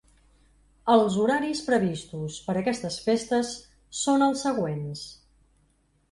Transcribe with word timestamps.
Els 0.93 1.17
horaris 1.23 1.59
previstos 1.67 2.37
per 2.47 2.55
aquestes 2.61 2.97
festes 3.09 3.51
són 3.99 4.25
els 4.29 4.41
següents:. 4.47 5.05